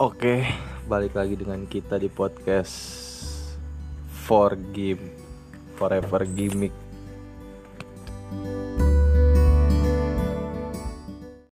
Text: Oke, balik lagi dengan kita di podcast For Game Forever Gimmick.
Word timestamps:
Oke, 0.00 0.48
balik 0.88 1.12
lagi 1.12 1.36
dengan 1.36 1.68
kita 1.68 2.00
di 2.00 2.08
podcast 2.08 2.72
For 4.08 4.56
Game 4.72 5.12
Forever 5.76 6.24
Gimmick. 6.24 6.72